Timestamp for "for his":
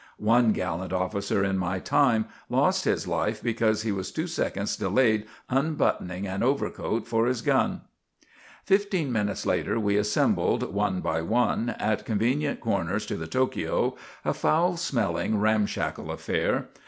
7.05-7.43